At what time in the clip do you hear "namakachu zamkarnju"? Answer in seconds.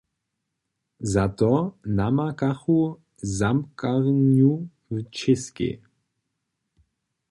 1.99-4.53